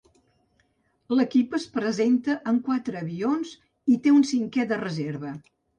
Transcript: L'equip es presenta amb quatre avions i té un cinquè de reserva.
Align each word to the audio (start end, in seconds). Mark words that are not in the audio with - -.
L'equip 1.19 1.53
es 1.59 1.67
presenta 1.77 2.39
amb 2.53 2.65
quatre 2.71 3.01
avions 3.05 3.55
i 3.97 4.03
té 4.07 4.19
un 4.19 4.29
cinquè 4.35 4.71
de 4.75 4.85
reserva. 4.87 5.41